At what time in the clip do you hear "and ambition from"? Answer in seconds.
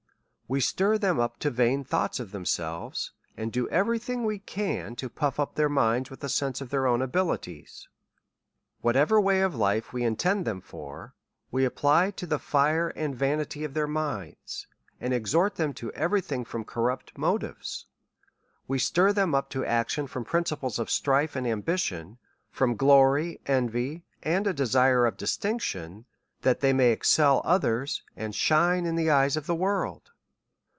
21.37-22.75